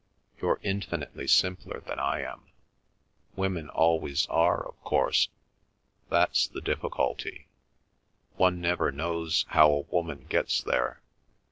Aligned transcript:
"You're 0.41 0.59
infinitely 0.63 1.27
simpler 1.27 1.79
than 1.81 1.99
I 1.99 2.21
am. 2.21 2.47
Women 3.35 3.69
always 3.69 4.25
are, 4.31 4.67
of 4.67 4.83
course. 4.83 5.29
That's 6.09 6.47
the 6.47 6.59
difficulty. 6.59 7.49
One 8.35 8.59
never 8.59 8.91
knows 8.91 9.45
how 9.49 9.71
a 9.71 9.81
woman 9.81 10.25
gets 10.27 10.59
there. 10.63 11.01